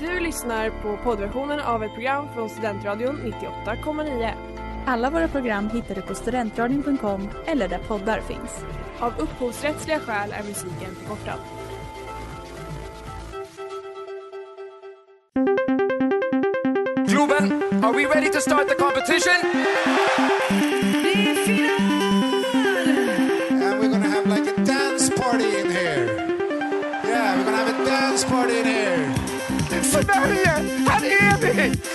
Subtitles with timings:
[0.00, 4.32] Du lyssnar på poddversionen av ett program från Studentradion 98,9.
[4.86, 8.64] Alla våra program hittar du på studentradion.com eller där poddar finns.
[8.98, 11.38] Av upphovsrättsliga skäl är musiken förkortad.
[17.08, 17.52] Ruben,
[17.84, 20.67] are we ready to start the competition?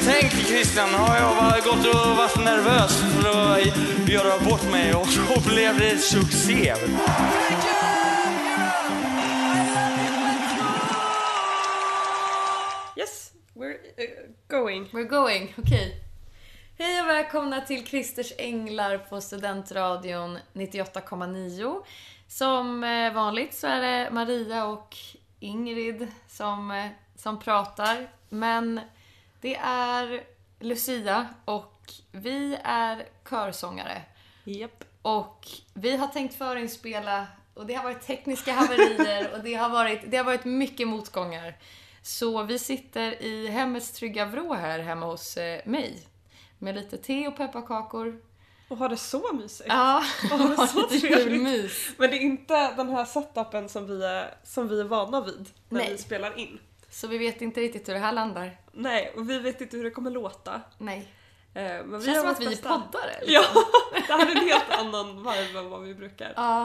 [0.06, 5.50] Tänk Christian, har jag gått och varit nervös för att göra bort mig och så
[5.50, 6.76] blev det succé.
[12.98, 14.86] Yes, we're uh, going.
[14.92, 16.02] We're going, okej.
[16.78, 21.82] Hej och välkomna till Christers Änglar på Studentradion 98,9.
[22.28, 24.98] Som eh, vanligt så är det Maria och
[25.40, 28.10] Ingrid som, eh, som pratar.
[28.30, 28.82] Men
[29.44, 30.24] det är
[30.60, 34.02] Lucia och vi är körsångare.
[34.44, 34.84] Japp.
[35.02, 40.12] Och vi har tänkt förinspela och det har varit tekniska haverier och det har varit,
[40.12, 41.58] det har varit mycket motgångar.
[42.02, 46.08] Så vi sitter i hemmets trygga vrå här hemma hos eh, mig.
[46.60, 48.22] Med lite te och pepparkakor.
[48.68, 49.70] Och har det så mysigt.
[49.70, 51.72] Ja, Åh, det är så trevligt.
[51.98, 55.50] Men det är inte den här setupen som vi är, som vi är vana vid
[55.70, 55.92] när Nej.
[55.92, 56.60] vi spelar in.
[56.94, 58.58] Så vi vet inte riktigt hur det här landar.
[58.72, 60.62] Nej, och vi vet inte hur det kommer låta.
[60.78, 61.14] Nej.
[61.54, 62.70] Eh, Men vi Känns som att vi bästa.
[62.70, 63.34] poddar eller?
[63.34, 63.44] Ja,
[64.08, 66.34] det här är en helt annan vibe än vad vi brukar.
[66.36, 66.64] Ja.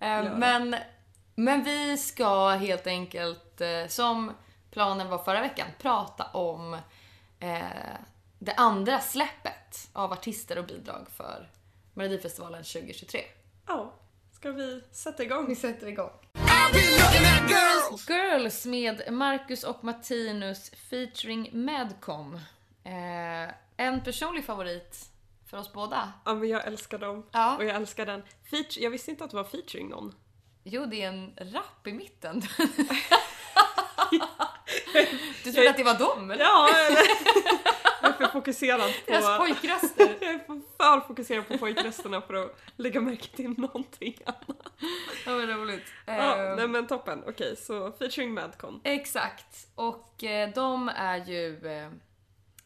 [0.00, 0.34] Eh, Ja.
[0.34, 0.76] Men,
[1.34, 4.32] men vi ska helt enkelt, eh, som
[4.70, 6.74] planen var förra veckan, prata om
[7.40, 7.58] eh,
[8.38, 11.50] det andra släppet av artister och bidrag för
[11.94, 13.20] Melodifestivalen 2023.
[13.66, 13.92] Ja,
[14.32, 15.46] ska vi sätta igång?
[15.48, 16.10] Vi sätter igång.
[16.72, 18.08] Girls.
[18.08, 22.34] Girls med Marcus och Martinus featuring Madcom.
[22.84, 25.06] Eh, en personlig favorit
[25.50, 26.12] för oss båda.
[26.24, 27.26] Ja, men jag älskar dem.
[27.32, 27.56] Ja.
[27.56, 28.22] Och jag älskar den.
[28.50, 30.14] Feature, jag visste inte att det var featuring någon.
[30.64, 32.40] Jo, det är en rap i mitten.
[35.44, 36.30] du trodde att det var dem?
[36.30, 36.44] Eller?
[36.44, 36.68] Ja,
[38.04, 38.86] jag är för fokuserad på...
[39.12, 40.16] Deras pojkröster.
[40.20, 44.68] Jag är för, för fokuserad på pojkrösterna för att lägga märke till någonting annat.
[45.26, 45.82] Ja, vad roligt.
[46.06, 47.24] Ja, Eh, nej men toppen.
[47.26, 48.80] Okej, så featuring Madcon.
[48.84, 49.66] Exakt.
[49.74, 51.90] Och eh, de är ju eh,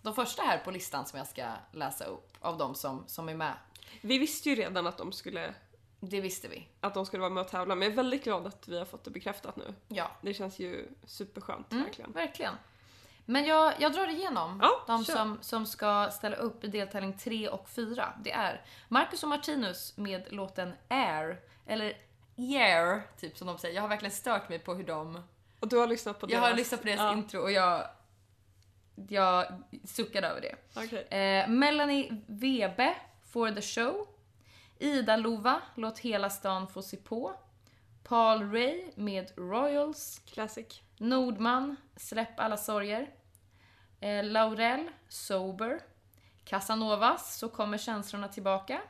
[0.03, 3.34] de första här på listan som jag ska läsa upp av de som, som är
[3.34, 3.53] med.
[4.00, 5.55] Vi visste ju redan att de skulle
[6.00, 6.69] Det visste vi.
[6.81, 8.84] att de skulle vara med och tävla, men jag är väldigt glad att vi har
[8.84, 9.75] fått det bekräftat nu.
[9.88, 12.12] Ja, Det känns ju superskönt, mm, verkligen.
[12.12, 12.55] verkligen.
[13.31, 17.49] Men jag, jag drar igenom Ja, de som, som ska ställa upp i deltävling 3
[17.49, 18.12] och 4.
[18.25, 21.97] Det är Marcus och Martinus med låten Air, eller
[22.37, 23.75] Yeah, typ som de säger.
[23.75, 25.22] Jag har verkligen stört mig på hur de...
[25.61, 26.50] Och du har lyssnat på Jag deras...
[26.50, 27.12] har lyssnat på deras ja.
[27.12, 27.87] intro och jag...
[29.09, 29.47] Jag
[29.84, 30.55] suckade över det.
[30.77, 31.03] Okej.
[31.21, 32.94] Eh, Melanie Webe,
[33.33, 34.09] For the Show.
[34.78, 37.34] Ida Lova, Låt hela stan få se på.
[38.05, 40.22] Paul Ray med Royals.
[40.27, 40.81] Classic.
[40.99, 43.11] Nordman, Släpp alla sorger.
[44.00, 45.81] Eh, Laurel, Sober.
[46.44, 48.81] Casanovas, Så kommer känslorna tillbaka.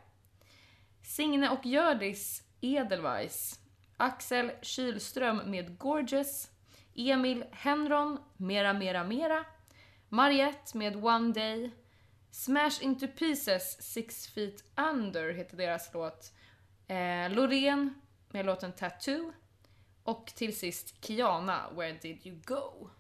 [1.03, 3.61] Signe och Hjördis, Edelweiss.
[3.97, 6.51] Axel Kylström med Gorgeous.
[6.95, 9.45] Emil Henron, Mera Mera Mera.
[10.09, 11.71] Mariette med One Day.
[12.31, 16.33] Smash Into Pieces, Six Feet Under heter deras låt.
[16.87, 17.95] Eh, Loreen
[18.29, 19.33] med låten Tattoo.
[20.03, 22.91] Och till sist Kiana, Where Did You Go?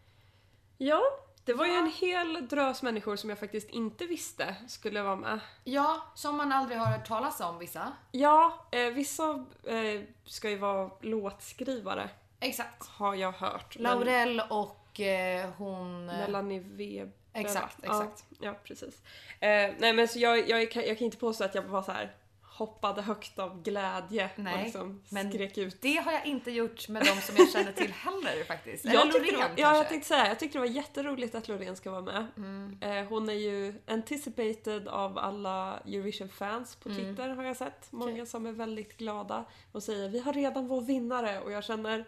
[0.76, 1.02] Ja,
[1.48, 5.41] det var ju en hel drös människor som jag faktiskt inte visste skulle vara med.
[5.64, 7.92] Ja, som man aldrig har hört talas om vissa.
[8.12, 12.10] Ja, eh, vissa eh, ska ju vara låtskrivare,
[12.41, 12.88] Exakt.
[12.88, 13.78] har jag hört.
[13.78, 16.06] men- Laurel och eh, hon...
[16.06, 17.12] Melanie Weber.
[17.32, 17.86] Exakt, va?
[17.86, 18.25] exakt.
[18.28, 19.03] Ja, ja precis.
[19.41, 21.92] Eh, nej men så jag, jag, kan, jag kan inte påstå att jag var så
[21.92, 22.15] här
[22.58, 25.80] hoppade högt av glädje och Nej, liksom men skrek ut.
[25.82, 28.84] Det har jag inte gjort med de som jag känner till heller faktiskt.
[28.84, 29.60] Eller Jag Loreen kanske.
[29.62, 32.27] ja, jag tänkte säga, jag tyckte det var jätteroligt att Loreen ska vara med.
[32.36, 32.78] Mm.
[32.80, 37.04] Eh, hon är ju anticipated av alla Eurovision-fans på Mm.
[37.04, 37.92] Twitter har jag sett.
[37.92, 42.04] Många som är väldigt glada och säger vi har redan vår vinnare och jag känner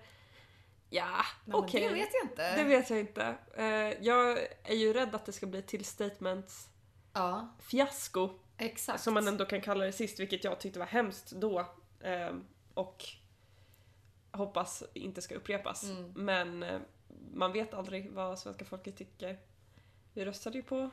[0.91, 1.89] ja, okej.
[1.89, 2.57] Det vet jag inte.
[2.57, 3.35] Det vet jag inte.
[3.57, 6.67] Eh, jag är ju rädd att det ska bli till statements
[7.13, 8.31] Ja, fiasko
[8.61, 9.03] exakt.
[9.03, 11.59] som man ändå kan kalla det sist, vilket jag tyckte var hemskt då.
[12.01, 12.35] Eh,
[12.75, 13.05] och
[14.31, 15.85] hoppas inte ska upprepas.
[15.85, 16.13] Mm.
[16.17, 16.81] Men eh,
[17.35, 19.39] man vet aldrig vad svenska folket tycker.
[20.15, 20.91] Vi röstade ju på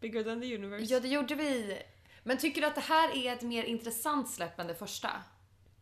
[0.00, 0.94] Bigger than the universe.
[0.94, 1.82] Ja, det gjorde vi.
[2.22, 5.10] Men tycker du att det här är ett mer intressant släpp än det första?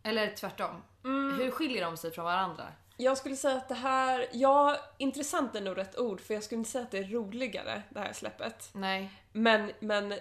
[0.02, 0.82] Eller tvärtom?
[1.04, 1.38] Mm.
[1.38, 2.64] Hur skiljer de sig från varandra?
[2.96, 6.58] Jag skulle säga att det här, ja, intressant är nog rätt ord för jag skulle
[6.58, 8.70] inte säga att det är roligare det här släppet.
[8.72, 9.10] Nej.
[9.32, 10.14] Men, men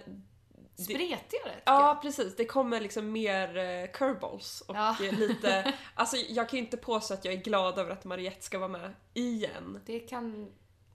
[0.76, 2.36] Spretigare tycker Ja, precis.
[2.36, 4.96] Det kommer liksom mer eh, curveballs och Ja.
[5.04, 5.72] eh, lite...
[5.94, 8.68] Alltså jag kan ju inte påstå att jag är glad över att Mariette ska vara
[8.68, 9.80] med igen.
[9.86, 10.52] Det kan...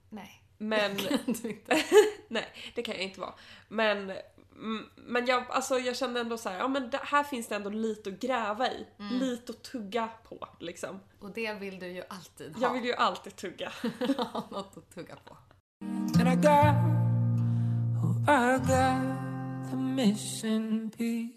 [0.08, 0.42] Nej.
[0.58, 0.96] Men...
[1.42, 1.82] Du inte.
[2.28, 3.34] nej, det kan jag inte vara.
[3.68, 4.10] Men...
[4.54, 7.54] mm, Men jag, alltså jag kände ändå så här, ja men det, här finns det
[7.54, 8.86] ändå lite att gräva i.
[8.98, 9.18] Mm.
[9.18, 11.00] Lite att tugga på liksom.
[11.20, 12.62] Och det vill du ju alltid ha.
[12.62, 13.72] Jag vill ju alltid tugga.
[14.16, 15.36] ha något att tugga på.
[19.70, 21.36] The missing piece.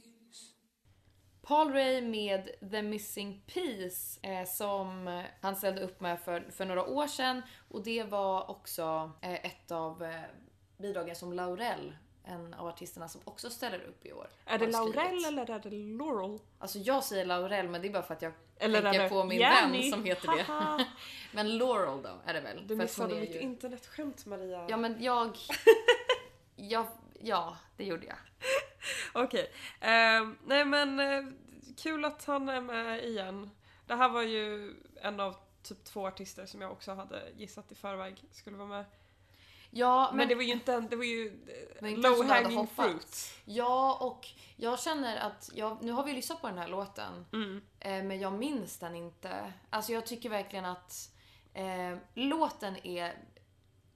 [1.41, 6.85] Paul Ray med The Missing Piece eh, som han ställde upp med för, för några
[6.85, 10.21] år sedan och det var också eh, ett av eh,
[10.77, 14.27] bidragen som Laurel, en av artisterna som också ställer upp i år.
[14.45, 14.67] Är det.
[14.71, 16.39] Laurel eller är det Laurel?
[16.59, 19.39] Alltså jag säger Laurel men det är bara för att jag Eller tänker på min
[19.39, 19.81] Jenny?
[19.81, 20.85] vän som heter det.
[21.33, 22.67] Men Laurel då är det väl?
[22.67, 24.65] Du missade mitt ju- internetskämt Maria.
[24.69, 25.37] Ja men jag...
[26.55, 26.85] jag...
[27.25, 28.17] Ja, det gjorde jag.
[29.23, 29.51] Okej.
[29.79, 31.23] Ehm, nej men eh,
[31.77, 33.49] kul att han är med igen.
[33.85, 37.75] Det här var ju en av typ två artister som jag också hade gissat i
[37.75, 38.85] förväg skulle vara med.
[39.75, 41.45] Ja, Men, men, det var ju inte en, det var ju
[41.81, 43.33] eh, low hanging fruit.
[43.45, 47.61] Ja, och jag känner att jag, nu har vi lyssnat på den här låten, Mm.
[47.79, 49.53] eh, men jag minns den inte.
[49.69, 51.09] Alltså jag tycker verkligen att
[51.53, 53.13] eh, låten är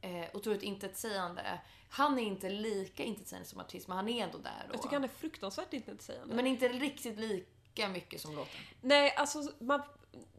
[0.02, 1.60] eh, otroligt intetsägande.
[1.90, 4.52] Han är inte lika intetsägande som artist, men han är ändå där.
[4.68, 6.36] Jag Och, tycker han är fruktansvärt intetsägande.
[6.36, 8.62] Men inte riktigt lika mycket som låten.
[8.82, 9.82] Nej, alltså man...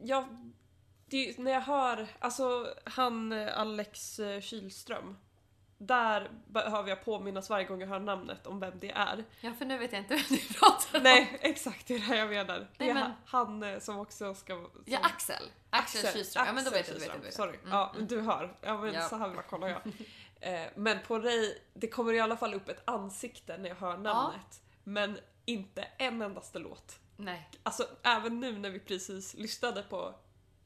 [0.02, 0.52] Jag,
[1.06, 5.16] det, ju- när jag hör, alltså han Alex eh, Kylström.
[5.80, 9.24] Där behöver jag påminnas varje gång jag hör namnet om vem det är.
[9.40, 11.02] Ja, för nu vet jag inte vem du pratar om.
[11.02, 12.58] Nej, exakt det är det jag menar.
[12.58, 14.54] Det Nej, är men- han eh, som också ska...
[14.54, 15.42] Som, Ja, Axel.
[15.70, 16.46] Axel, Kihlström.
[16.46, 17.22] Ja, men då Axel vet jag, då vet jag.
[17.24, 17.58] Kihlström, Då vet jag.
[17.58, 17.58] Sorry.
[17.58, 18.06] Mm, ja, mm.
[18.06, 18.56] du hör.
[18.60, 19.08] Ja, men Ja.
[19.08, 19.80] så här kollar jag.
[20.40, 23.96] Eh, men på Ray, det kommer i alla fall upp ett ansikte när jag hör
[23.96, 24.62] namnet.
[24.84, 26.98] Men inte en endaste låt.
[27.16, 27.50] Nej.
[27.62, 30.14] Alltså även nu när vi precis lyssnade på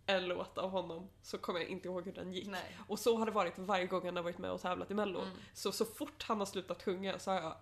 [0.06, 2.46] en låt av honom så kommer jag inte ihåg hur den gick.
[2.46, 2.78] Nej.
[2.88, 5.20] Och så har det varit varje gång han har varit med och tävlat i mello.
[5.20, 5.32] Mm.
[5.54, 7.54] Så så fort han har slutat sjunga så har jag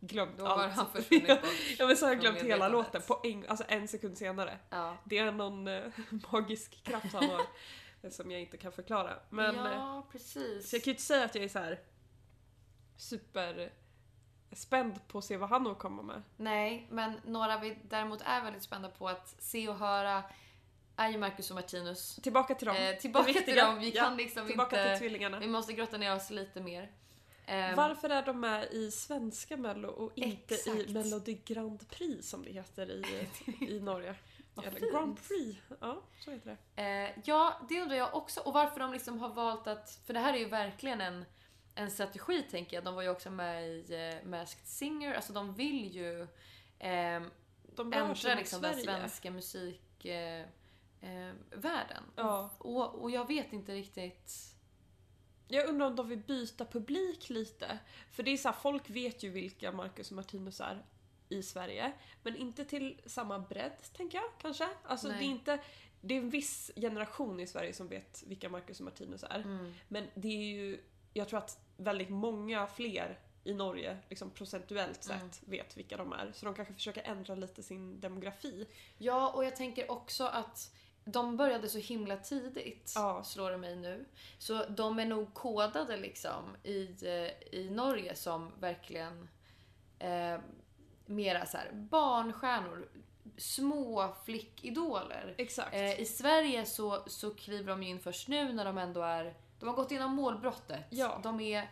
[0.00, 0.72] glömt Då allt.
[0.72, 3.88] han försvunnit bort ja men så har jag glömt hela låten på en, alltså en
[3.88, 4.58] sekund senare.
[4.70, 4.96] Ja.
[5.04, 5.82] Det är någon eh,
[6.32, 7.40] magisk kraft han har
[8.08, 9.16] som jag inte kan förklara.
[9.30, 10.70] Men eh, ja, precis.
[10.70, 11.78] så jag kan ju inte säga att jag är så här
[12.96, 13.72] super
[14.52, 16.22] spänd på att se vad han har att komma med.
[16.36, 20.22] Nej, men några vi däremot är väldigt spända på att se och höra
[20.96, 22.16] är ju Marcus och Martinus.
[22.16, 22.76] Tillbaka till dem.
[22.76, 23.78] Eh, tillbaka till dem.
[23.78, 24.90] Vi Ja, kan liksom tillbaka inte...
[24.90, 25.38] till tvillingarna.
[25.38, 26.90] Vi måste grotta ner oss lite mer.
[27.46, 30.76] Ehm, Varför är de med i svenska mello och inte Exakt.
[30.78, 33.28] i Melodi Grand Prix som det heter i,
[33.68, 34.14] i Norge?
[34.64, 34.92] Eller.
[34.92, 36.82] Grand Prix, ja så heter det.
[36.82, 38.40] Eh, ja, det undrar jag också.
[38.40, 40.00] Och varför de liksom har valt att...
[40.06, 41.24] För det här är ju verkligen en,
[41.74, 42.84] en strategi, tänker jag.
[42.84, 45.14] De var ju också med i eh, Masked Singer.
[45.14, 46.26] Alltså, de vill ju
[46.78, 47.30] ehm,
[47.76, 50.48] De ändra liksom den svenska musikvärlden.
[51.00, 52.04] Eh, världen.
[52.16, 52.50] Ja.
[52.58, 54.32] och, och jag vet inte riktigt...
[55.48, 57.78] Jag undrar om de vill byta publik lite.
[58.10, 60.84] För det är så här, folk vet ju vilka Marcus och Martinus är
[61.30, 61.92] i Sverige.
[62.22, 64.68] Men inte till samma bredd, tänker jag kanske.
[64.84, 65.26] Alltså det Nej.
[65.26, 65.58] är inte...
[66.00, 69.38] Det är en viss generation i Sverige som vet vilka Marcus och Martinus är.
[69.40, 69.74] Mm.
[69.88, 70.80] Men det är ju...
[71.12, 75.30] Jag tror att väldigt många fler i Norge, liksom procentuellt sett, Mm.
[75.44, 76.32] vet vilka de är.
[76.34, 78.66] Så de kanske försöker ändra lite sin demografi.
[78.98, 83.24] Ja, och jag tänker också att de började så himla tidigt, Ja.
[83.24, 84.04] slår det mig nu.
[84.38, 89.28] Så de är nog kodade liksom i, eh, i Norge som verkligen
[89.98, 90.38] eh,
[91.10, 92.88] mera så här barnstjärnor,
[93.36, 95.34] små flickidoler.
[95.38, 95.74] Exakt.
[95.74, 99.34] Eh, I Sverige så, så kliver de ju in först nu när de ändå är...
[99.58, 100.80] De har gått igenom målbrottet.
[100.90, 101.20] Ja.
[101.22, 101.70] De är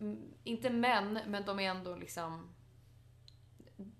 [0.00, 2.52] mm, inte män, men de är ändå liksom...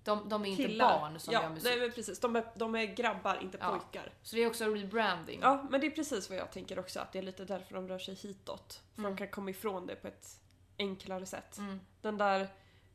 [0.04, 0.98] De, de är inte Killar.
[1.00, 1.78] barn som ja, gör musik.
[1.78, 2.20] Nej, precis.
[2.20, 3.70] De är, de är grabbar, inte Ja.
[3.70, 4.12] pojkar.
[4.22, 5.40] Så det är också rebranding.
[5.42, 7.00] Ja, men det är precis vad jag tänker också.
[7.00, 8.82] Att det är lite därför de rör sig hitåt.
[8.94, 9.10] För Mm.
[9.12, 10.40] de kan komma ifrån det på ett
[10.78, 11.58] enklare sätt.
[11.58, 11.80] Mm.
[12.00, 12.48] Den där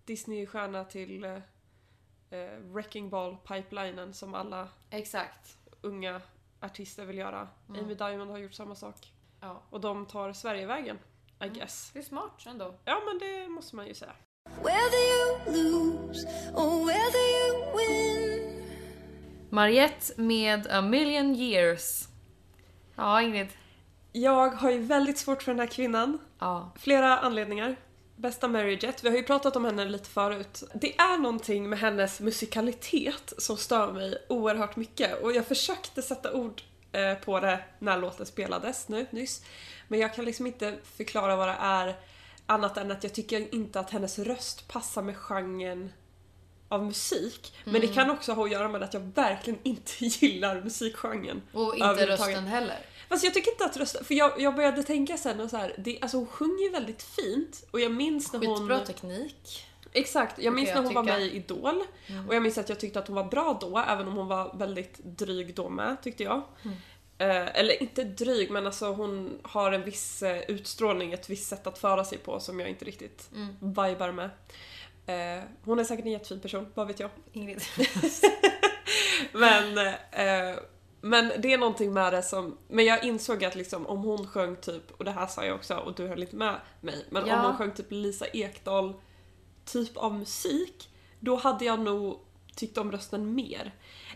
[0.06, 1.42] Disney-stjärna till
[2.32, 5.58] eh, Wrecking Ball pipelinen som alla Exakt.
[5.82, 6.22] unga
[6.60, 7.48] artister vill göra.
[7.70, 7.84] Mm.
[7.84, 9.14] Amy Diamond har gjort samma sak.
[9.40, 9.62] Ja.
[9.70, 10.96] Och de tar Sverigevägen,
[11.40, 11.54] I Mm.
[11.54, 11.90] guess.
[11.94, 12.74] Det är smart ändå.
[12.86, 14.12] Ja, men det måste man ju säga.
[14.46, 18.68] Whether you lose or whether you win.
[19.50, 22.08] Mariette med A Million Years.
[22.96, 23.48] Ja, Ingrid.
[24.12, 26.18] Jag har ju väldigt svårt för den här kvinnan.
[26.40, 26.72] Ja.
[26.80, 27.76] Flera anledningar.
[28.22, 30.64] Bästa Mary Jet, vi har ju pratat om henne lite förut.
[30.74, 36.34] Det är någonting med hennes musikalitet som stör mig oerhört mycket och jag försökte sätta
[36.34, 36.62] ord
[36.92, 39.46] eh, på det när låten spelades nu nyss.
[39.88, 41.96] Men jag kan liksom inte förklara vad det är
[42.46, 45.92] annat än att jag tycker inte att hennes röst passar med genren
[46.70, 47.54] av musik.
[47.64, 47.88] Men Mm.
[47.88, 51.42] det kan också ha att göra med att jag verkligen inte gillar musikgenren.
[51.54, 52.80] Och inte rösten heller.
[53.12, 55.76] Fast jag tycker inte att rösten, för jag, jag började tänka sen och så här,
[55.78, 58.58] det, alltså hon sjunger ju väldigt fint och jag minns när hon...
[58.58, 59.66] Skitbra teknik.
[59.94, 61.18] Exakt, jag minns jag när hon var tycka.
[61.18, 61.84] med i Idol
[62.28, 64.58] och jag minns att jag tyckte att hon var bra då, även om hon var
[64.58, 66.42] väldigt dryg då med, tyckte jag.
[67.18, 71.68] Eh, eller inte dryg, men alltså hon har en viss eh, utstrålning, ett visst sätt
[71.68, 74.30] att föra sig på som jag inte riktigt vibar med.
[75.06, 77.10] Eh, hon är säkert en jättefin person, vad vet jag.
[77.32, 77.62] Ingrid.
[79.32, 79.78] Men,
[80.12, 80.56] eh,
[81.02, 82.58] men det är någonting med det som...
[82.68, 85.76] Men jag insåg att liksom, om hon sjöng typ, och det här sa jag också
[85.76, 87.40] och du höll inte med mig, men Ja.
[87.40, 88.94] om hon sjöng typ Lisa Ekdahl
[89.66, 90.90] typ av musik,
[91.20, 92.20] då hade jag nog
[92.56, 93.72] tyckt om rösten mer.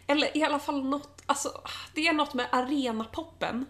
[0.08, 1.62] Eller i alla fall något, alltså
[1.94, 3.66] det är något med arenapoppen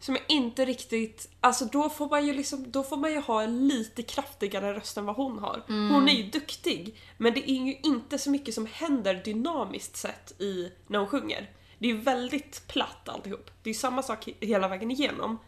[0.00, 3.42] som jag inte riktigt, alltså då får man ju liksom, då får man ju ha
[3.42, 5.62] en lite kraftigare röst än vad hon har.
[5.68, 10.40] Hon är ju duktig, men det är ju inte så mycket som händer dynamiskt sett
[10.40, 11.50] i, när hon sjunger.
[11.78, 13.50] Det är väldigt platt alltihop.
[13.62, 15.38] Det är samma sak he- hela vägen igenom.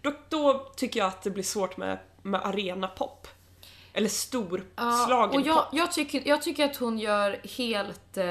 [0.00, 3.28] Då, då tycker jag att det blir svårt med, med arenapop.
[3.92, 5.68] Eller storslagen och jag, pop.
[5.72, 8.16] jag, tycker, jag tycker att hon gör helt...
[8.16, 8.26] Eh,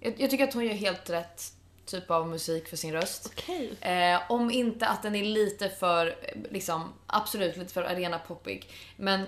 [0.00, 1.52] jag, jag tycker att hon gör helt rätt
[1.86, 3.32] typ av musik för sin röst.
[3.36, 3.72] Okej.
[3.80, 8.70] Eh, om inte att den är lite för, eh, liksom, absolut lite för arenapoppig.
[8.96, 9.26] Men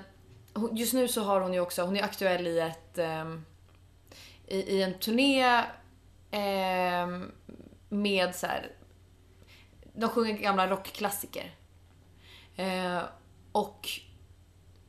[0.73, 3.45] just nu så har hon ju också, hon är aktuell i ett, ehm,
[4.47, 5.65] i, i en turné
[6.31, 7.33] ehm,
[7.89, 8.71] med så här.
[9.93, 11.55] de sjunger gamla rockklassiker.
[12.57, 12.99] Eh,
[13.53, 13.89] och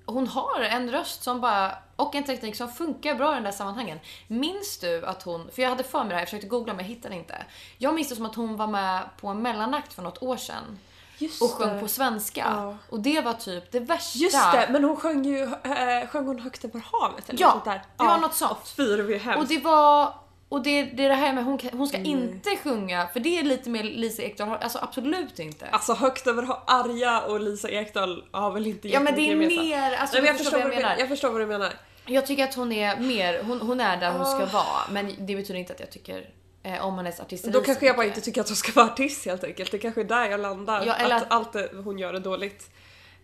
[0.05, 3.51] hon har en röst som bara, och en teknik som funkar bra i den där
[3.51, 4.00] sammanhangen.
[4.27, 6.86] Minns du att hon, för jag hade för mig det här, jag försökte googla men
[6.86, 7.45] jag hittade inte.
[7.77, 10.79] Jag minns det som att hon var med på en mellanakt för något år sedan.
[11.17, 11.79] Just Och sjöng det.
[11.81, 12.39] på svenska.
[12.55, 12.77] Ja.
[12.89, 14.19] Och det var typ det värsta.
[14.19, 17.53] Just det, men hon sjöng ju äh, sjöng hon högt över havet eller Ja, något
[17.53, 17.81] sånt där.
[17.98, 18.51] det var något sånt.
[18.51, 19.38] Och.
[19.41, 20.13] Och det var,
[20.51, 22.10] och det, det är det här med hon, hon ska Mm.
[22.12, 25.67] inte sjunga, för det är lite mer Lisa Ekdahl alltså absolut inte.
[25.67, 29.67] Alltså högt över Arja och Lisa Ekdahl har väl inte ja men det är gemensamt.
[29.70, 30.96] mer, alltså Nej, men du jag, förstår vad jag menar.
[31.00, 31.74] jag förstår vad du menar.
[32.05, 34.25] Jag tycker att hon är mer, hon, hon är där hon Ah.
[34.25, 34.81] ska vara.
[34.91, 36.29] Men det betyder inte att jag tycker
[36.63, 39.25] eh, om hennes artisteri Då kanske jag bara inte tycker att hon ska vara artist
[39.25, 39.72] helt enkelt.
[39.72, 40.84] Det kanske är där jag landar.
[40.86, 42.70] Ja, att, att- allt det hon gör är dåligt.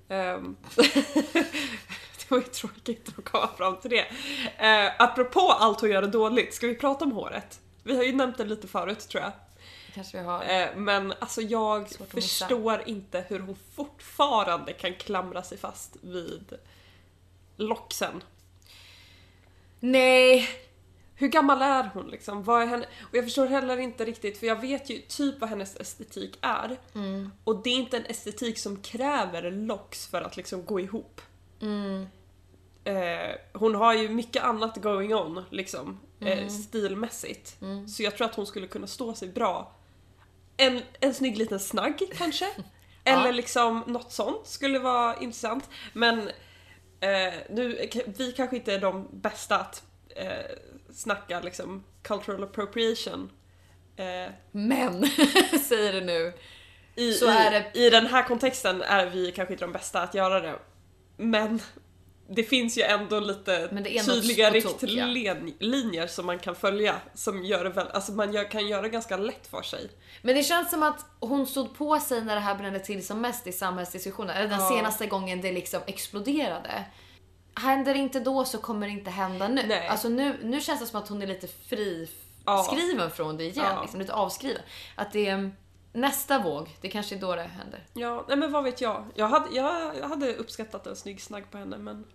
[0.10, 0.56] Ehm,
[2.30, 4.02] det var ju tråkigt att komma fram till det.
[4.02, 7.60] Uh, apropå allt hon gör dåligt, ska vi prata om håret?
[7.84, 9.32] Vi har ju nämnt det lite förut tror jag.
[9.94, 10.44] Kanske vi har.
[10.44, 16.54] Eh, Men alltså jag förstår inte hur hon fortfarande kan klamra sig fast vid
[17.56, 18.24] locksen.
[19.80, 20.50] Nej!
[21.16, 22.44] Hur gammal är hon liksom?
[22.44, 22.86] Vad är henne?
[23.02, 26.78] Och jag förstår heller inte riktigt, för jag vet ju typ vad hennes estetik är.
[26.96, 27.32] Mm.
[27.44, 31.22] Och det är inte en estetik som kräver locks för att liksom gå ihop.
[31.62, 32.08] Mm.
[32.88, 36.40] Eh, hon har ju mycket annat going on liksom, Mm.
[36.40, 37.58] eh, stilmässigt.
[37.88, 39.76] Så jag tror att hon skulle kunna stå sig bra.
[40.58, 42.46] En, en snygg liten snagg kanske?
[43.04, 45.70] Eller liksom något sånt skulle vara intressant.
[45.94, 46.20] Men
[47.00, 49.84] eh, nu, vi kanske inte är de bästa att
[50.16, 50.56] eh,
[50.94, 53.32] snacka liksom cultural appropriation.
[53.96, 55.08] Eh, Men,
[55.70, 56.34] säger du nu.
[56.96, 60.40] i, i, det- I den här kontexten är vi kanske inte de bästa att göra
[60.40, 60.56] det.
[61.18, 61.60] Men
[62.30, 63.68] det finns ju ändå lite
[64.06, 65.06] tydliga tok, ja.
[65.06, 66.96] riktlinjer som man kan följa.
[67.14, 69.90] Som gör det väl, alltså man gör, kan göra det ganska lätt för sig.
[70.22, 73.22] Men det känns som att hon stod på sig när det här brände till som
[73.22, 74.38] mest i samhällsdiskussionen.
[74.38, 74.70] Eller den Ja.
[74.70, 76.86] senaste gången det liksom exploderade.
[77.56, 79.64] Händer det inte då så kommer det inte hända nu.
[79.68, 79.88] Nej.
[79.88, 82.10] Alltså nu, nu känns det som att hon är lite fri
[82.46, 82.64] Ja.
[82.64, 83.82] skriven från det igen.
[83.82, 84.62] Liksom, lite avskriven.
[84.96, 85.52] Att det är
[85.94, 87.86] nästa våg, det kanske är då det händer.
[87.94, 89.06] Ja, nej men vad vet jag.
[89.16, 92.06] Jag hade, jag, jag hade uppskattat en snygg snagg på henne men...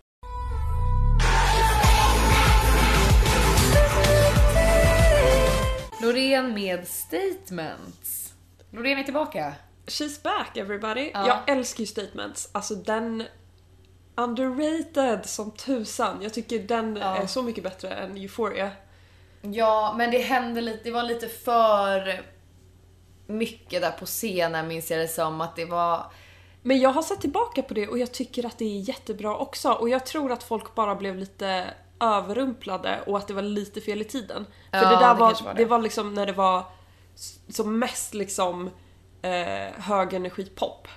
[6.02, 8.32] Loreen med statements.
[8.71, 9.52] Loreen är tillbaka.
[9.87, 11.11] She's back everybody.
[11.14, 11.26] Ja.
[11.26, 12.49] Jag älskar ju statements.
[12.52, 13.25] Alltså den...
[14.14, 16.18] Underrated som tusan.
[16.23, 17.16] Jag tycker den Ja.
[17.16, 18.71] är så mycket bättre än Euphoria.
[19.42, 22.23] Ja, men det hände lite, det var lite för
[23.26, 25.40] mycket där på scenen minns jag det som.
[25.40, 26.12] Att det var...
[26.62, 29.73] Men jag har sett tillbaka på det och jag tycker att det är jättebra också.
[29.73, 34.00] Och jag tror att folk bara blev lite överrumplade och att det var lite fel
[34.00, 34.47] i tiden.
[34.71, 35.59] För Ja, det där det var, var det.
[35.59, 35.64] det.
[35.64, 36.64] var liksom när det var
[37.49, 38.71] som mest liksom
[39.23, 40.88] eh, högenergipop.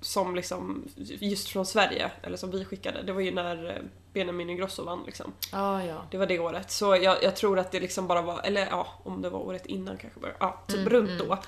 [0.00, 4.50] som liksom just från Sverige, eller som vi skickade, det var ju när eh, Benjamin
[4.50, 5.32] Ingrosso vann liksom.
[5.52, 6.02] Ah, ja.
[6.10, 6.70] Det var det året.
[6.70, 9.66] Så jag, jag tror att det liksom bara var, eller ja, om det var året
[9.66, 11.28] innan kanske bara, ja, typ Mm, runt mm.
[11.28, 11.38] då.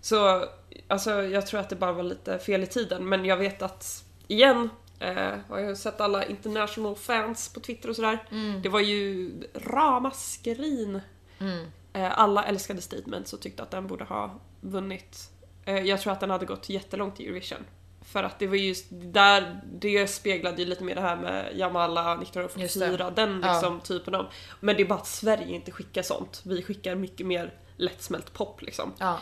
[0.00, 0.44] Så
[0.88, 4.04] alltså jag tror att det bara var lite fel i tiden, men jag vet att
[4.28, 8.18] igen, eh, har jag sett alla international fans på Twitter och sådär.
[8.30, 8.62] Mm.
[8.62, 11.00] Det var ju ramaskrin.
[11.38, 11.66] Mm.
[11.92, 15.30] Eh, alla älskade Statements och tyckte att den borde ha vunnit.
[15.64, 17.64] Eh, jag tror att den hade gått jättelångt i Eurovision.
[18.04, 22.10] För att det var just där, det speglade ju lite mer det här med Jamala
[22.20, 23.16] Just 1944, det.
[23.16, 23.52] den Ja.
[23.52, 24.26] liksom typen av.
[24.60, 26.42] Men det är bara att Sverige inte skickar sånt.
[26.44, 28.92] Vi skickar mycket mer lättsmält pop liksom.
[28.98, 29.18] Ja.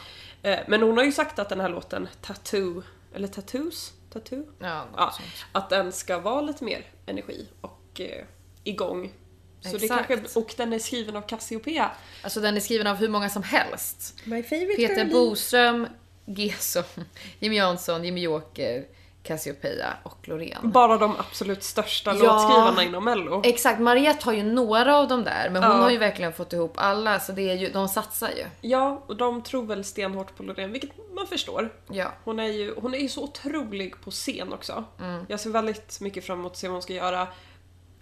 [0.66, 2.82] Men hon har ju sagt att den här låten Tattoo,
[3.14, 3.92] eller Tattoos?
[4.14, 4.46] Tattoo?
[4.58, 5.14] Ja, Ja,
[5.52, 8.24] att den ska vara lite mer energi och eh,
[8.64, 9.12] igång.
[9.60, 11.90] Så det kanske, och den är skriven av Cassiopeia.
[12.22, 14.14] Alltså den är skriven av hur många som helst.
[14.24, 15.12] My favorite Peter girlie.
[15.12, 15.86] Boström,
[16.26, 16.84] Gesson,
[17.38, 18.86] Jimmy Jansson, Jimmy Joker,
[19.24, 20.70] Cassiopeia och Loreen.
[20.70, 22.22] Bara de absolut största Ja.
[22.22, 23.40] låtskrivarna inom mello.
[23.44, 25.82] Exakt, Mariette har ju några av dem där men hon Ja.
[25.82, 28.44] har ju verkligen fått ihop alla så det är ju, de satsar ju.
[28.60, 31.72] Ja, och de tror väl stenhårt på Loreen, vilket man förstår.
[31.90, 32.12] Ja.
[32.24, 34.84] Hon är ju, hon är ju så otrolig på scen också.
[35.00, 35.24] Mm.
[35.28, 37.26] Jag ser väldigt mycket fram emot att se vad hon ska göra.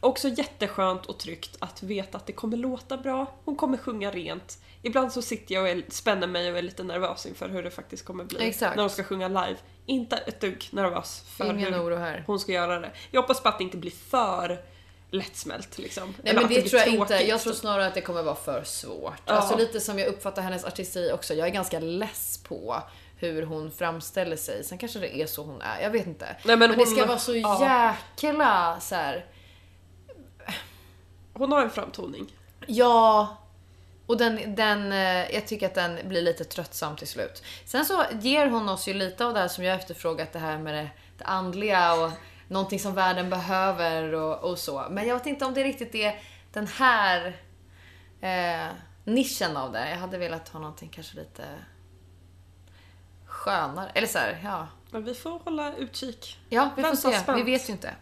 [0.02, 3.26] Också jätteskönt och tryggt att veta att det kommer låta bra.
[3.44, 4.58] Hon kommer sjunga rent.
[4.82, 7.70] Ibland så sitter jag och är, spänner mig och är lite nervös inför hur det
[7.70, 8.76] faktiskt kommer bli Exakt.
[8.76, 9.56] när hon ska sjunga live.
[9.86, 12.24] Inte ett dugg nervös för Ingen hur oro här.
[12.26, 12.90] hon ska göra det.
[13.10, 14.64] Jag hoppas bara att det inte blir för
[15.10, 16.14] lättsmält liksom.
[16.22, 17.28] Nej Eller men det blir tror jag inte, tråkigt.
[17.28, 19.22] jag tror snarare att det kommer vara för svårt.
[19.26, 19.32] Ja.
[19.32, 22.82] Alltså lite som jag uppfattar hennes artisteri också, jag är ganska less på
[23.16, 24.64] hur hon framställer sig.
[24.64, 26.36] Sen kanske det är så hon är, jag vet inte.
[26.44, 27.92] Nej, men det hon- ska vara så ja.
[28.22, 29.26] jäkla så här.
[31.34, 32.32] Hon har en framtoning.
[32.66, 33.36] Ja.
[34.06, 37.42] Och den, den, eh, jag tycker att den blir lite tröttsam till slut.
[37.64, 40.58] Sen så ger hon oss ju lite av det här som jag efterfrågat, det här
[40.58, 42.10] med det, det andliga och
[42.48, 44.86] någonting som världen behöver och, och så.
[44.90, 46.20] Men jag vet inte om det riktigt är
[46.52, 47.36] den här
[48.20, 48.72] eh,
[49.04, 49.90] nischen av det.
[49.90, 51.44] Jag hade velat ha någonting kanske lite
[53.26, 53.90] skönare.
[53.94, 54.68] Eller så här, ja.
[54.90, 56.38] Men vi får hålla utkik.
[56.48, 57.18] Ja, vi får Vänta se.
[57.18, 57.38] spänt.
[57.38, 57.94] Vi vet ju inte.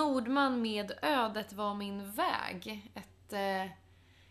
[0.00, 2.90] Nordman med Ödet var min väg.
[2.94, 3.72] Ett eh,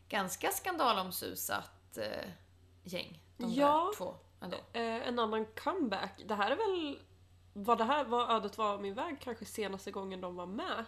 [0.10, 2.29] ganska skandalomsusat eh,
[2.84, 3.19] gäng.
[3.38, 3.67] De Ja.
[3.67, 4.58] där två ändå.
[4.73, 6.21] Eh, en annan comeback.
[6.27, 6.99] Det här är väl...
[7.53, 10.86] Var det här var Ödet var min väg kanske senaste gången de var med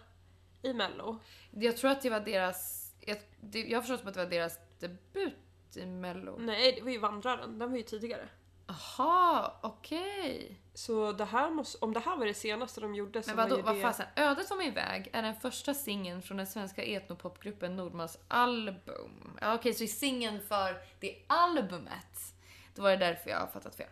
[0.62, 1.18] i mello?
[1.50, 2.92] Jag tror att det var deras...
[3.00, 6.36] Jag, det, jag har förstått att det var deras debut i Mello.
[6.38, 7.58] Nej, det var ju Vandraren.
[7.58, 8.28] Den var ju tidigare.
[8.72, 10.58] Aha, okej.
[10.74, 13.42] Så det här måste, om det här var det senaste de gjorde så Men var
[13.44, 13.80] vadå, ju vad det...
[13.80, 14.06] fasen?
[14.16, 19.38] Ödet var min väg är den första singeln från den svenska etnopopgruppen Nordmans album.
[19.40, 22.34] Ja, okej, så i singeln för det albumet,
[22.74, 23.88] då var det därför jag har fattat fel.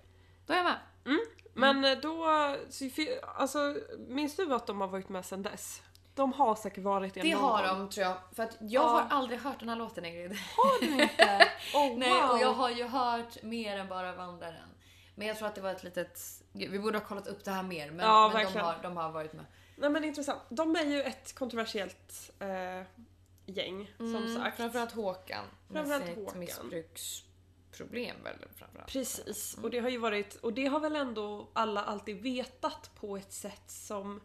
[0.46, 0.78] Då är jag med.
[1.54, 2.26] Men eh, då...
[3.22, 3.76] Alltså,
[4.08, 5.82] minns du att de har varit med sedan dess?
[6.14, 7.78] De har säkert varit det Det någon har gång.
[7.78, 8.88] de tror jag, för att jag Ja.
[8.88, 10.32] har aldrig hört den här låten Ingrid.
[10.56, 11.48] Har du inte?
[11.74, 12.30] Oh, Nej, wow.
[12.30, 14.68] och jag har ju hört mer än bara Vandraren.
[15.14, 16.20] Men jag tror att det var ett litet...
[16.52, 19.10] Vi borde ha kollat upp det här mer, men, Ja, men de, har, de har
[19.12, 19.44] varit med.
[19.76, 20.40] Nej men intressant.
[20.48, 22.82] De är ju ett kontroversiellt eh,
[23.46, 24.56] gäng som Mm, sagt.
[24.56, 25.44] Framförallt Håkan.
[25.72, 26.38] Framförallt med sitt Håkan.
[26.38, 28.92] missbruksproblem väl framförallt.
[28.92, 33.16] Precis, och det har ju varit, och det har väl ändå alla alltid vetat på
[33.16, 34.20] ett sätt som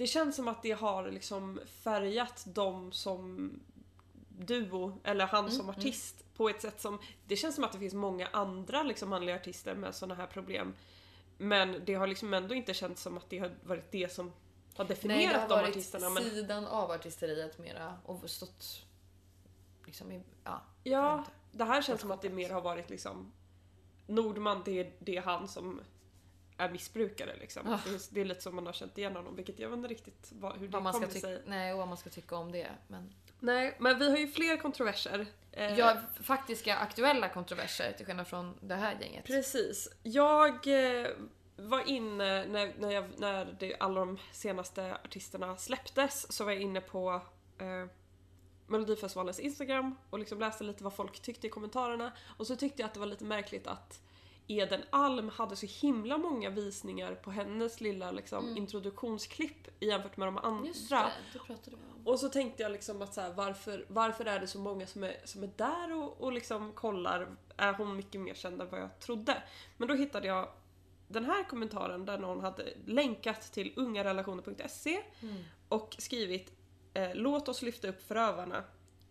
[0.00, 3.50] det känns som att det har liksom färgat dem som
[4.28, 7.94] duo, eller han som artist på ett sätt som det känns som att det finns
[7.94, 10.74] många andra liksom manliga artister med såna här problem.
[11.38, 14.32] Men det har liksom ändå inte känts som att det har varit det som har
[14.84, 16.10] Nej, det definierat har de varit artisterna.
[16.10, 18.86] Men sidan av artisteriet mera och stått
[19.86, 20.62] liksom i, ja.
[20.82, 23.32] Ja, det här känns som att det mer har varit liksom
[24.06, 25.80] Nordman, det är, det är han som
[26.60, 27.66] är missbrukare liksom.
[27.66, 27.78] Ah.
[27.84, 29.88] Det, är, det är lite som man har känt igen honom, vilket jag vet inte
[29.88, 31.42] riktigt vad, hur det Vad man ska kommer tycka, sig.
[31.46, 32.68] nej, och vad man ska tycka om det.
[32.88, 35.26] Men Nej, men vi har ju fler kontroverser.
[35.52, 39.24] Eh, ja, faktiska aktuella kontroverser till skillnad från det här gänget.
[39.24, 39.88] Precis.
[40.02, 40.66] Jag
[41.00, 41.08] eh,
[41.56, 46.62] var inne när, när, jag, när det, alla de senaste artisterna släpptes så var jag
[46.62, 47.22] inne på
[47.58, 47.86] eh,
[48.66, 52.88] Melodifestivalens Instagram och liksom läste lite vad folk tyckte i kommentarerna och så tyckte jag
[52.88, 54.00] att det var lite märkligt att
[54.50, 60.38] Eden Alm hade så himla många visningar på hennes lilla liksom, introduktionsklipp jämfört med de
[60.38, 60.50] andra.
[60.50, 60.66] Mm.
[60.66, 62.06] Just det, det pratade vi om.
[62.06, 65.04] Och så tänkte jag liksom att så här, varför, varför är det så många som
[65.04, 67.36] är, som är där och, och liksom kollar?
[67.56, 69.42] Är hon mycket mer känd än vad jag trodde?
[69.76, 70.48] Men då hittade jag
[71.08, 75.02] den här kommentaren där någon hade länkat till ungarelationer.se
[75.68, 76.52] och skrivit
[76.94, 78.64] eh, Låt oss lyfta upp förövarna.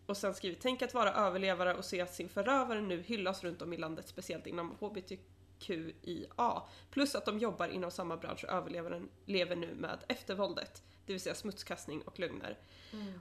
[0.09, 3.61] Och sen skrivit Tänk att vara överlevare och se att sin förövare nu hyllas runt
[3.61, 6.61] om i landet, speciellt inom HBTQIA.
[6.91, 10.83] Plus att de jobbar inom samma bransch och överlevaren lever nu med eftervåldet.
[11.05, 12.57] Det vill säga smutskastning och lögner.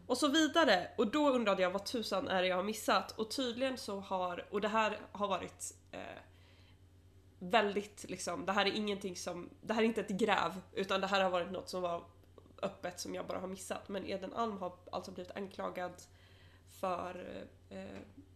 [0.07, 0.91] Och så vidare.
[0.97, 3.19] Och då undrade jag vad tusan är det jag har missat?
[3.19, 6.01] Och tydligen så har, och det här har varit eh,
[7.39, 11.07] väldigt liksom, det här är ingenting som, det här är inte ett gräv utan det
[11.07, 12.05] här har varit något som var
[12.63, 13.89] öppet som jag bara har missat.
[13.89, 15.93] Men Eden Alm har alltså blivit anklagad
[16.81, 17.85] för eh,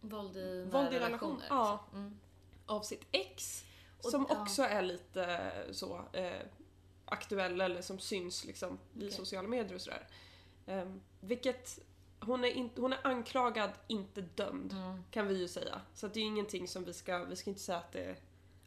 [0.01, 1.45] Våld i våld i relationer.
[1.49, 2.19] ja, Mm.
[2.65, 3.63] av sitt ex.
[4.03, 4.41] Och- som ja.
[4.41, 6.41] också är lite så eh,
[7.05, 9.11] aktuell eller som syns liksom i Okej.
[9.11, 10.07] sociala medier och sådär.
[10.65, 11.79] Um, vilket
[12.19, 15.03] hon är, inte, hon är anklagad, inte dömd Mm.
[15.11, 15.81] kan vi ju säga.
[15.93, 18.09] Så det är ingenting som vi ska, vi ska inte säga att det,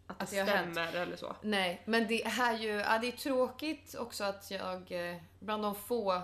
[0.07, 1.37] att det, Att det stämmer eller så.
[1.43, 5.75] Nej, men det här ju, ja, det är tråkigt också att jag, eh, bland de
[5.75, 6.23] få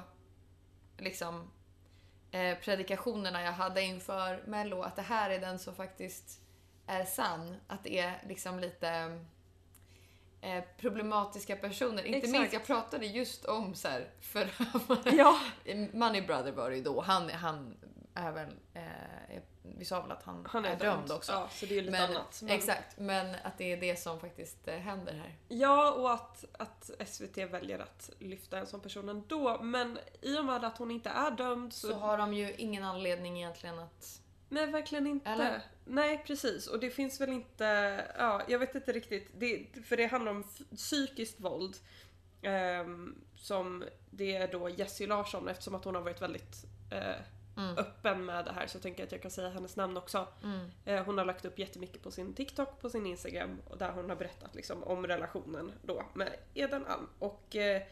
[0.99, 1.51] liksom
[2.33, 6.41] eh, predikationerna jag hade inför Mello, att det här är den som faktiskt
[6.87, 7.57] är sann.
[7.67, 9.19] Att det är liksom lite
[10.41, 12.05] eh, problematiska personer.
[12.05, 12.33] Inte Exakt.
[12.33, 15.17] minst, jag pratade just om så här förövare.
[15.17, 15.41] Ja,
[15.93, 17.01] Money Brother var det ju då.
[17.01, 17.77] Han, han
[18.15, 21.33] är väl, eh, vi sa väl att han, han är, är dömd också.
[21.33, 22.41] Ja, så det är ju lite men, annat.
[22.43, 25.35] Men- Exakt, men att det är det som faktiskt eh, händer här.
[25.49, 29.63] Ja, och att, att SVT väljer att lyfta en sån person ändå.
[29.63, 31.87] Men i och med att hon inte är dömd så...
[31.89, 34.21] Så har de ju ingen anledning egentligen att...
[34.49, 35.31] Nej, verkligen inte.
[35.31, 35.63] Eller?
[35.85, 36.67] Nej, precis.
[36.67, 37.65] Och det finns väl inte...
[38.19, 39.31] Ja, jag vet inte riktigt.
[39.39, 40.45] Det, för det handlar om
[40.77, 41.77] psykiskt våld.
[42.43, 47.15] ehm, som det är då Jessie Larsson, eftersom att hon har varit väldigt eh,
[47.57, 47.79] Mm.
[47.79, 50.29] öppen med det här så tänker jag att jag kan säga hennes namn också.
[50.43, 50.71] Mm.
[50.85, 54.09] Eh, hon har lagt upp jättemycket på sin TikTok, på sin Instagram och där hon
[54.09, 57.83] har berättat liksom om relationen då med Eden Alm och eh,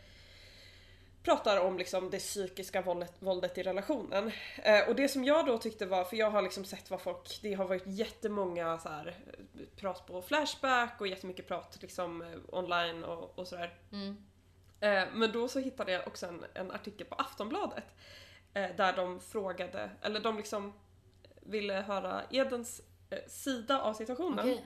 [1.23, 4.31] pratar om liksom det psykiska våldet, våldet i relationen.
[4.57, 7.39] Eh, och det som jag då tyckte var, för jag har liksom sett vad folk,
[7.43, 12.29] det har varit jättemånga så här, eh, prat på Flashback och jättemycket prat liksom eh,
[12.49, 13.75] online och, och sådär.
[13.93, 14.17] Mm.
[14.81, 17.85] Eh, men då så hittade jag också en, en artikel på Aftonbladet
[18.53, 20.73] där de frågade, eller de liksom
[21.41, 24.39] ville höra Edens eh, sida av situationen.
[24.39, 24.65] Okej.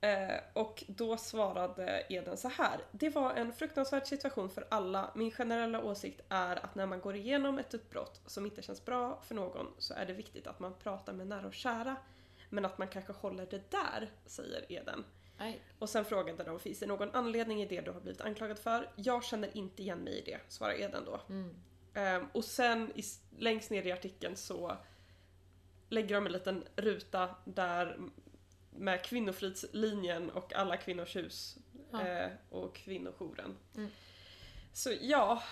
[0.00, 2.80] Eh, och då svarade Eden så här.
[2.92, 5.10] Det var en fruktansvärd situation för alla.
[5.14, 9.20] Min generella åsikt är att när man går igenom ett uppbrott som inte känns bra
[9.26, 11.96] för någon så är det viktigt att man pratar med nära och kära.
[12.48, 15.04] Men att man kanske håller det där, säger Eden.
[15.38, 15.62] Aj.
[15.78, 18.90] Och sen frågade de, finns det någon anledning i det du har blivit anklagad för?
[18.96, 21.20] Jag känner inte igen mig i det, svarar Eden då.
[21.28, 21.54] Mm.
[21.94, 23.02] Ehm, och sen i,
[23.38, 24.76] längst ner i artikeln så
[25.88, 27.98] lägger de en liten ruta där
[28.70, 31.58] med kvinnofridslinjen och alla kvinnors hus
[31.90, 32.06] Ja.
[32.06, 33.56] eh, och kvinnojouren.
[33.76, 33.90] Mm.
[34.72, 35.42] Så ja,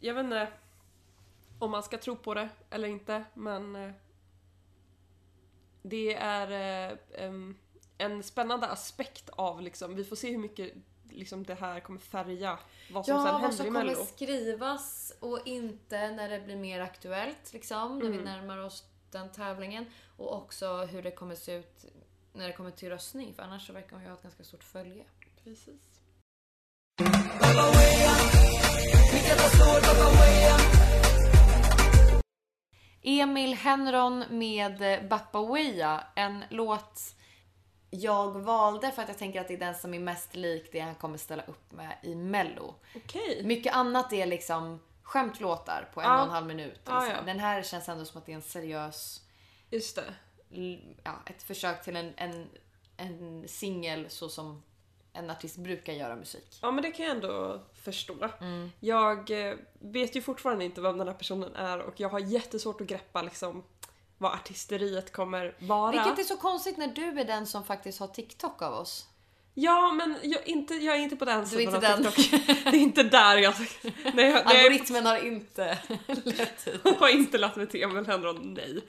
[0.00, 0.48] jag vet inte
[1.58, 3.92] om man ska tro på det eller inte men eh,
[5.82, 6.50] det är
[7.20, 7.32] eh,
[7.98, 10.72] en spännande aspekt av liksom, vi får se hur mycket
[11.16, 12.58] liksom, det här kommer färga
[12.92, 14.04] vad som sen Ja, vad händer som i kommer Mello.
[14.04, 18.24] skrivas och inte när det blir mer aktuellt liksom, när vi Mm.
[18.24, 19.86] närmar oss den tävlingen.
[20.16, 21.84] Och också hur det kommer se ut
[22.32, 24.64] när det kommer till röstning, för annars så verkar hon ju ha ett ganska stort
[24.64, 25.04] följe.
[25.44, 25.82] Precis.
[33.02, 37.14] Emil Henron med Bappaweja, en låt
[37.90, 40.80] jag valde för att jag tänker att det är den som är mest lik det
[40.80, 42.74] han kommer ställa upp med i Mello.
[42.96, 43.42] Okej.
[43.44, 46.18] Mycket annat är liksom skämtlåtar på en Ja.
[46.18, 46.80] och en halv minut.
[46.84, 47.20] Ja, eller så.
[47.20, 47.22] ja.
[47.26, 49.22] Den här känns ändå som att det är en seriös,
[49.70, 50.14] Just det.
[50.52, 52.48] l- ja, ett försök till en, en,
[52.96, 54.62] en singel så som
[55.12, 56.58] en artist brukar göra musik.
[56.62, 58.28] Ja men det kan jag ändå förstå.
[58.40, 58.70] Mm.
[58.80, 62.80] Jag eh, vet ju fortfarande inte vem den här personen är och jag har jättesvårt
[62.80, 63.62] att greppa liksom
[64.18, 65.90] vad artisteriet kommer vara.
[65.92, 69.06] Vilket är så konstigt när du är den som faktiskt har TikTok av oss.
[69.58, 72.12] Ja men jag, inte, jag är inte på den är sidan av den.
[72.12, 72.46] TikTok.
[72.64, 73.54] Det är inte där jag...
[74.14, 76.80] Nej, jag, Algoritmen har inte lett hit.
[76.84, 78.80] jag har inte lagt mig till Emil Henron, nej.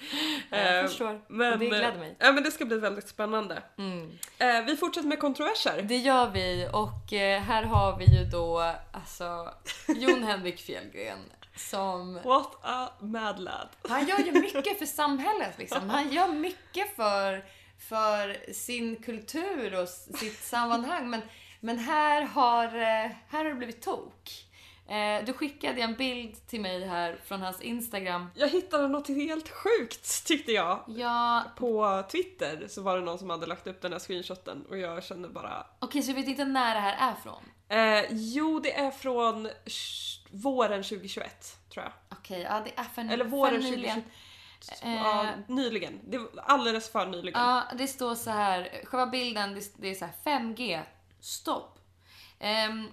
[0.49, 1.21] Jag Eh, förstår.
[1.27, 2.15] Men, Och det gläder mig.
[2.19, 3.63] Ja men det ska bli väldigt spännande.
[3.77, 4.11] Mm.
[4.37, 5.81] Eh, vi fortsätter med kontroverser.
[5.81, 9.49] Det gör vi och eh, här har vi ju då alltså
[9.87, 11.19] Jon Henrik Fjällgren
[11.57, 13.67] som What a mad lad.
[13.89, 15.89] Han gör ju mycket för samhället liksom.
[15.89, 17.45] Han gör mycket för,
[17.89, 21.09] för sin kultur och sitt sammanhang.
[21.09, 21.21] Men,
[21.59, 24.46] men här, har, eh, här har det blivit tok.
[24.87, 28.27] Eh, Du skickade en bild till mig här från hans Instagram.
[28.35, 30.83] Jag hittade något helt sjukt tyckte jag.
[30.87, 34.77] Ja, På Twitter så var det någon som hade lagt upp den här screenshoten och
[34.77, 37.43] jag kände bara okej så du vet inte när det här är från?
[37.69, 39.49] eh, Jo, det är från
[40.31, 41.93] våren 2021 tror jag.
[42.19, 44.03] Okej, ja det är för, Eller våren för nyligen.
[44.81, 44.95] Eh.
[44.95, 45.99] Ja, nyligen.
[46.03, 47.39] Det var alldeles för nyligen.
[47.41, 48.81] Ja, det står så här.
[48.83, 50.81] Själva bilden, det, det är så här 5G.
[51.19, 51.79] Stopp.
[52.39, 52.87] Ehm,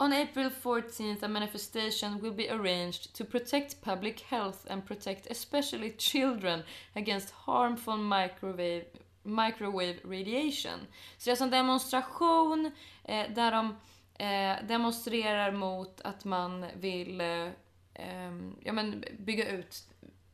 [0.00, 5.90] on April 14th, a manifestation will be arranged to protect public health and protect especially
[5.90, 6.62] children
[6.96, 8.84] against harmful microwave,
[9.24, 10.86] microwave radiation.
[11.18, 12.72] Så det är alltså en demonstration
[13.04, 13.76] eh, där de
[14.24, 17.48] eh, demonstrerar mot att man vill eh,
[17.94, 19.84] ehm, ja, men bygga ut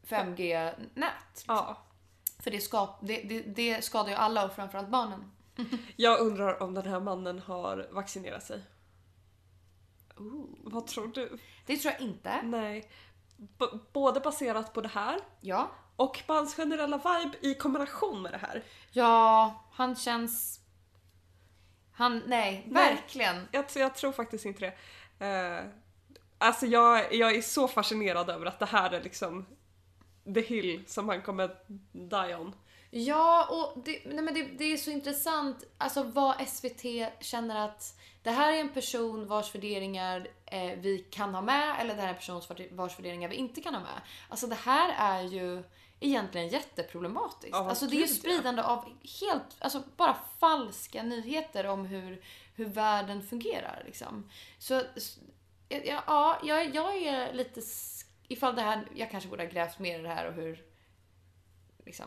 [0.09, 1.45] 5G-nät.
[1.47, 1.83] Ja.
[2.39, 5.33] För det, skap, det, det, det skadar ju alla och framförallt barnen.
[5.97, 8.61] Jag undrar om den här mannen har vaccinerat sig.
[10.65, 11.39] Vad tror du?
[11.67, 12.43] Det tror jag inte.
[12.43, 12.91] Nej.
[13.37, 15.71] B- både baserat på det här Ja.
[15.97, 18.63] och på hans generella vibe i kombination med det här.
[18.93, 20.61] Ja, han känns...
[21.93, 23.49] Han, nej, verkligen.
[23.53, 24.61] Jag, jag tror faktiskt inte
[25.19, 25.27] det.
[25.27, 25.65] Eh,
[26.39, 29.47] alltså jag, jag är så fascinerad över att det här är liksom
[30.35, 31.57] the hill som han kommer
[31.93, 32.55] die on.
[32.91, 36.83] Ja, och det, nej men det, det är så intressant alltså vad SVT
[37.21, 41.95] känner att det här är en person vars värderingar eh, vi kan ha med eller
[41.95, 44.01] det här är en person vars- värderingar vi inte kan ha med.
[44.29, 45.63] Alltså det här är ju
[46.01, 47.49] egentligen jätteproblematiskt.
[47.53, 48.85] Ja, alltså det är ju spridande av
[49.21, 54.31] helt, alltså bara falska nyheter om hur, hur världen fungerar liksom.
[54.59, 54.83] Så
[55.69, 57.61] ja, ja jag, jag är lite,
[58.29, 60.65] ifall det här, jag kanske borde ha grävt mer i det här och hur,
[61.87, 62.07] liksom,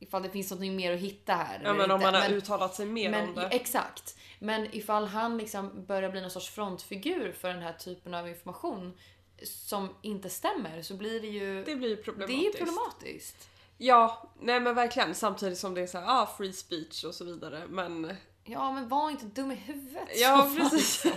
[0.00, 1.60] ifall det finns något mer att hitta här.
[1.64, 2.04] Ja men om inte.
[2.12, 3.46] man har Men- uttalat sig mer men, om det.
[3.46, 4.16] Exakt.
[4.38, 8.98] Men ifall han liksom börjar bli någon sorts frontfigur för den här typen av information
[9.44, 11.64] som inte stämmer så blir det ju...
[11.64, 12.44] Det blir ju det är problematiskt.
[12.54, 13.48] ju problematiskt.
[13.78, 15.14] Ja, nej men verkligen.
[15.14, 17.62] Samtidigt som det är så här, ah, free speech och så vidare.
[17.68, 20.08] Men Ja, men var inte dum i huvudet.
[20.20, 21.06] ja, precis.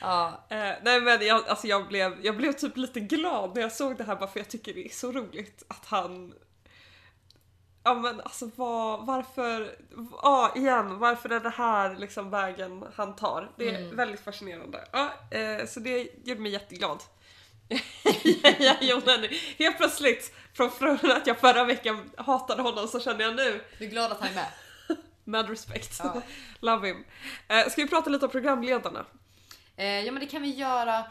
[0.00, 3.72] Ja, Eh, nej men jag, alltså jag, blev, jag blev typ lite glad när jag
[3.72, 6.34] såg det här bara för jag tycker det är så roligt att han...
[7.88, 9.76] Ja men alltså vad, varför,
[10.22, 13.50] ja igen, varför är det här liksom vägen han tar?
[13.56, 14.84] Det är väldigt fascinerande.
[14.92, 17.02] Ja, eh, så det gjorde mig jätteglad.
[18.58, 23.24] jag gjorde en, helt plötsligt, från, från att jag förra veckan hatade honom så känner
[23.24, 24.48] jag nu, du är glad att han är med.
[25.24, 26.00] med respect.
[26.02, 26.22] Ja.
[26.60, 27.04] Love him.
[27.48, 29.04] Eh, ska vi prata lite om programledarna?
[29.76, 31.04] Eh, ja, men det kan vi göra.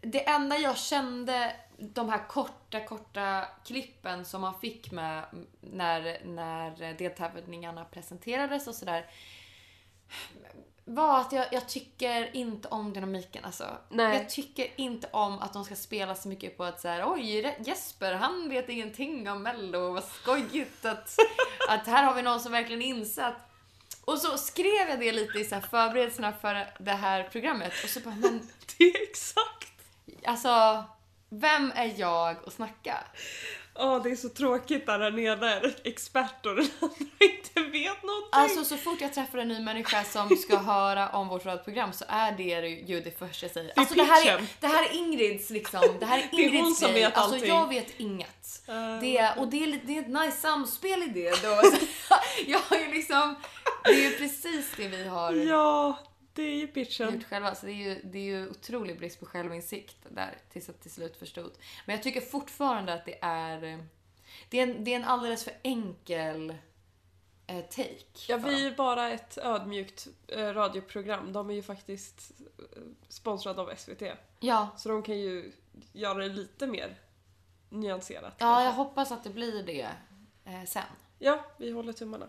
[0.00, 5.24] Det enda jag kände, de här korta, korta klippen som man fick med
[5.60, 9.06] när, när deltävlingarna presenterades och sådär.
[10.84, 13.64] Var att jag, jag tycker inte om dynamiken alltså.
[13.88, 14.16] Nej.
[14.16, 17.56] Jag tycker inte om att de ska spela så mycket på att så här, oj
[17.58, 21.16] Jesper han vet ingenting om mello, vad skojigt att,
[21.68, 23.36] att här har vi någon som verkligen insatt.
[24.04, 27.90] Och så skrev jag det lite i så här förberedelserna för det här programmet och
[27.90, 29.74] så bara, men Det är exakt!
[30.24, 30.84] alltså,
[31.40, 32.98] vem är jag att snacka?
[33.76, 38.28] Åh, det är så tråkigt där han är expert och den andra inte vet någonting.
[38.32, 42.04] Alltså så fort jag träffar en ny människa som ska höra om vårt radioprogram så
[42.08, 43.72] är det ju det första jag säger.
[43.76, 46.56] Alltså det här är, det här är Ingrids liksom, det här är Det är hon
[46.58, 47.48] Ingrids som vet Alltså allting.
[47.48, 48.62] jag vet inget.
[48.68, 51.62] Eh, Det och det är, det är ett nice samspel i det då.
[52.46, 53.36] Jag har ju liksom,
[53.84, 55.98] det är ju precis det vi har ja,
[56.34, 57.14] det är ju pitchen.
[57.14, 57.54] gjort själva.
[57.54, 60.90] Så det är ju, det är ju otrolig brist på självinsikt där tills jag till
[60.90, 61.52] slut förstod.
[61.86, 63.78] Men jag tycker fortfarande att det är, eh,
[64.48, 66.54] det är en, det är en alldeles för enkel
[67.46, 68.04] eh, take.
[68.28, 71.32] Ja, vi är ju bara ett ödmjukt eh, radioprogram.
[71.32, 74.02] De är ju faktiskt eh, sponsrade av SVT.
[74.40, 75.52] Ja, Så de kan ju
[75.92, 76.98] göra det lite mer
[77.68, 78.24] nyanserat.
[78.24, 78.64] ja, kanske.
[78.64, 79.88] jag hoppas att det blir det
[80.44, 80.82] eh, sen.
[81.18, 82.26] ja, vi håller tummarna.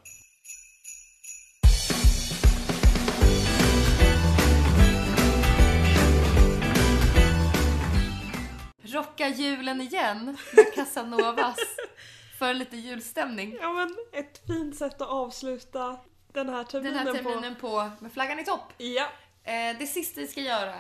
[8.95, 11.58] Rocka julen igen med Casanovas
[12.39, 13.58] för lite julstämning.
[13.62, 15.99] Ja, men ett fint sätt att avsluta
[16.34, 18.67] den här Den terminen, här terminen på med flaggan i topp.
[18.77, 18.84] på.
[18.84, 19.08] Ja.
[19.43, 20.75] Eh, det sista vi ska göra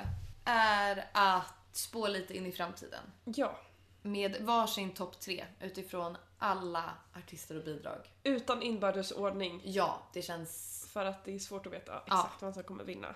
[0.45, 3.03] är att spå lite in i framtiden.
[3.25, 3.59] ja.
[4.01, 6.83] Med varsin topp tre utifrån alla
[7.17, 7.97] artister och bidrag.
[8.23, 9.61] Utan inbördesordning.
[9.63, 10.71] Ja, det känns...
[10.93, 12.29] För att det är svårt att veta exakt Ja.
[12.39, 13.15] vem som kommer vinna.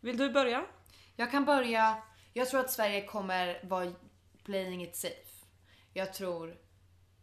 [0.00, 0.64] Vill du börja?
[1.16, 2.02] Jag kan börja...
[2.32, 3.92] Jag tror att Sverige kommer vara
[4.48, 5.44] playing it safe.
[5.92, 6.56] Jag tror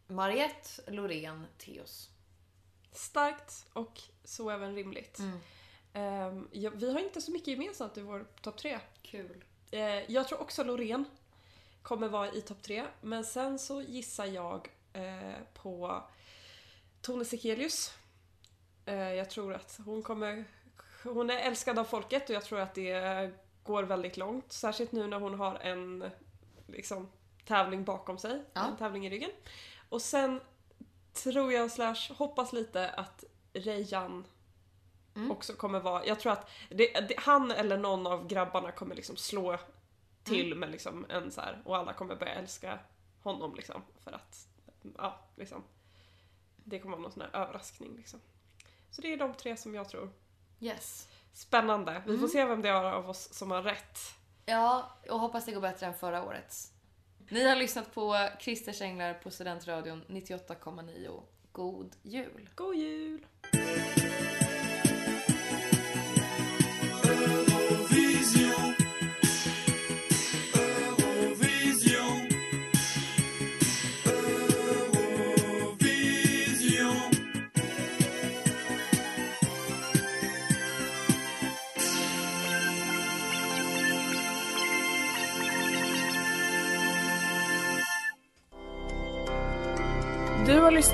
[0.08, 2.10] Mariette, Loreen, Theos.
[2.92, 5.20] Starkt och så även rimligt.
[5.20, 5.40] Mm.
[5.94, 8.80] Ehm, ja, vi har inte så mycket gemensamt i vår topp tre.
[9.02, 9.44] Kul.
[9.72, 11.06] Eh, jag tror också Loreen
[11.82, 12.86] kommer vara i topp tre.
[13.02, 16.04] Men sen så gissar jag eh, på
[17.02, 17.98] Tone Sekelius.
[18.86, 20.46] Eh, jag tror att hon kommer...
[21.04, 23.32] Hon är älskad av folket och jag tror att det
[23.64, 24.52] går väldigt långt.
[24.52, 26.12] Särskilt nu när hon har en
[26.68, 27.10] liksom
[27.46, 28.68] tävling bakom sig, Ja.
[28.68, 29.32] en tävling i ryggen.
[29.90, 30.42] Och sen
[31.14, 34.26] tror jag slash hoppas lite att Rejan
[35.16, 35.32] Mm.
[35.32, 39.16] också kommer vara, jag tror att det, det, han eller någon av grabbarna kommer liksom
[39.16, 39.58] slå
[40.24, 40.60] till Mm.
[40.60, 42.80] med liksom en så här och alla kommer börja älska
[43.22, 44.48] honom liksom för att,
[44.98, 45.64] ja liksom.
[46.56, 48.20] Det kommer vara någon sån här överraskning liksom.
[48.92, 50.10] Så det är de tre som jag tror.
[50.60, 51.08] Yes.
[51.34, 52.02] Spännande.
[52.06, 52.22] Vi Mm.
[52.22, 54.00] får se vem det är av oss som har rätt.
[54.46, 56.72] Ja, och hoppas det går bättre än förra årets.
[57.30, 61.22] Ni har lyssnat på Christers Änglar på Studentradion 98,9.
[61.52, 62.50] God jul!
[62.56, 63.26] God jul!